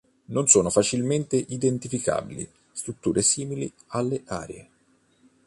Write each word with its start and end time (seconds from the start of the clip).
Non 0.29 0.47
sono 0.47 0.71
facilmente 0.71 1.35
identificabili 1.35 2.49
strutture 2.71 3.21
simili 3.21 3.71
alle 3.89 4.23
arie. 4.25 4.69